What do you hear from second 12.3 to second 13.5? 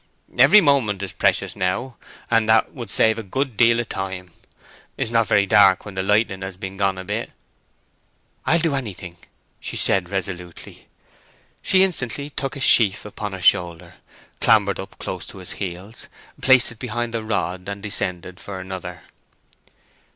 took a sheaf upon her